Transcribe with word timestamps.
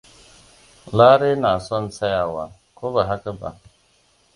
Lare 0.97 1.31
na 1.41 1.51
son 1.65 1.83
tsayawa, 1.93 2.43
ko 2.77 2.85
ba 2.93 3.01
haka 3.09 3.31
ba? 3.39 3.49